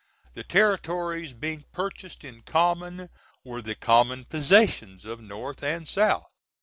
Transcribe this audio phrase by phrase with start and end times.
[0.33, 3.07] The territories being purchased in common,
[3.43, 4.25] were the com.
[4.27, 5.05] pos.
[5.05, 6.25] of North and South.